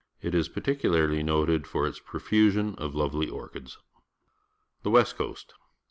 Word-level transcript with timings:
It 0.19 0.33
is 0.33 0.49
particularly 0.49 1.23
pote 1.23 1.49
d 1.49 1.59
for 1.67 1.85
its 1.85 1.99
pro 1.99 2.19
fusion 2.19 2.73
of 2.79 2.95
l 2.95 3.01
ovely 3.03 3.29
orchid 3.29 3.65
s. 3.65 3.77
The 4.81 4.89
West 4.89 5.15
Coast. 5.15 5.53